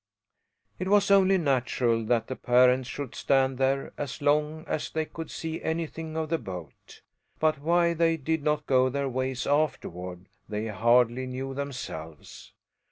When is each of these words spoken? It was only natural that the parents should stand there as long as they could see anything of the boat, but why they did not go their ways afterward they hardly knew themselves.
It 0.79 0.87
was 0.87 1.11
only 1.11 1.37
natural 1.37 2.03
that 2.05 2.25
the 2.25 2.35
parents 2.35 2.89
should 2.89 3.13
stand 3.13 3.59
there 3.59 3.93
as 3.99 4.19
long 4.19 4.65
as 4.67 4.89
they 4.89 5.05
could 5.05 5.29
see 5.29 5.61
anything 5.61 6.17
of 6.17 6.29
the 6.29 6.39
boat, 6.39 7.03
but 7.37 7.59
why 7.59 7.93
they 7.93 8.17
did 8.17 8.41
not 8.41 8.65
go 8.65 8.89
their 8.89 9.07
ways 9.07 9.45
afterward 9.45 10.25
they 10.49 10.65
hardly 10.69 11.27
knew 11.27 11.53
themselves. 11.53 12.51